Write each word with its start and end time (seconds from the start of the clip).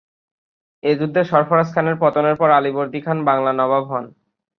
এ-যুদ্ধে 0.83 1.21
সরফরাজ 1.23 1.67
খানের 1.73 1.95
পতনের 1.99 2.35
পর 2.35 2.49
আলীবর্দী 2.51 2.99
খান 3.01 3.17
বাংলার 3.25 3.55
নবাব 3.55 3.83
হন। 3.91 4.05